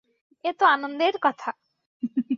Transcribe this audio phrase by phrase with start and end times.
[0.43, 1.49] এ তো আনন্দের কথা।